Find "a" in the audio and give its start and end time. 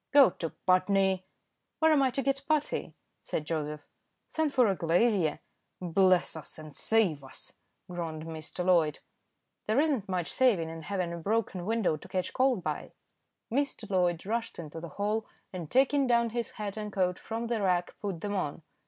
4.65-4.75, 11.13-11.17